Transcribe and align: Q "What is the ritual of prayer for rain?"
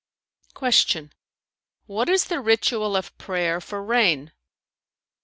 Q 0.57 1.09
"What 1.85 2.09
is 2.09 2.25
the 2.25 2.39
ritual 2.39 2.95
of 2.95 3.15
prayer 3.19 3.61
for 3.61 3.83
rain?" 3.83 4.31